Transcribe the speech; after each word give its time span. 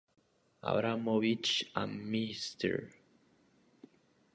Abramovich 0.63 1.61
a 1.75 1.83
Mr. 1.85 2.89